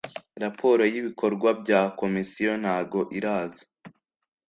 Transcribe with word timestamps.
raporo 0.43 0.81
y 0.93 0.95
ibikorwa 1.01 1.49
bya 1.61 1.81
komisiyo 1.99 2.51
ntago 2.61 2.99
iraza. 3.17 3.63